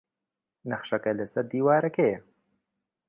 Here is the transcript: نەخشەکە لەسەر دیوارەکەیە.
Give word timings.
نەخشەکە 0.69 1.11
لەسەر 1.19 1.45
دیوارەکەیە. 1.51 2.19